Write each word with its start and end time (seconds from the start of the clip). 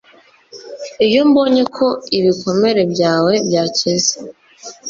iyo 1.05 1.21
mbonye 1.29 1.63
ko 1.75 1.87
ibikomere 2.17 2.81
byawe 2.93 3.33
byakize 3.47 4.13